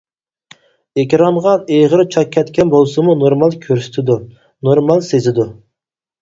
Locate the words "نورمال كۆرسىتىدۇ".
3.25-4.17